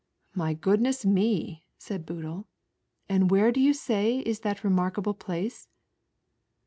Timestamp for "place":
5.13-5.67